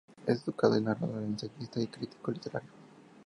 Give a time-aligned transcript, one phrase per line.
[0.25, 2.71] Es educador, narrador, ensayista y crítico literario.